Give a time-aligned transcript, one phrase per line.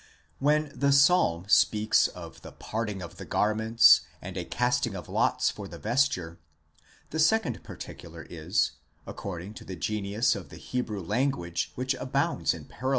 [0.39, 5.51] When the psalm speaks of the parting of the garments and a casting of lots
[5.51, 6.39] for the vesture:
[7.11, 8.71] the second particular is,
[9.05, 12.87] according to the genius of the Hebrew language which abounds in parallel 81 Tholuck, in
[12.87, 12.89] loc.